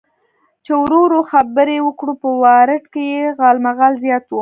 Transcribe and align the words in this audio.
چې 0.63 0.71
ورو 0.81 0.99
ورو 1.03 1.21
خبرې 1.31 1.77
وکړو، 1.83 2.13
په 2.21 2.29
وارډ 2.41 2.83
کې 2.93 3.03
یې 3.13 3.23
غالمغال 3.39 3.93
زیات 4.03 4.25
و. 4.29 4.37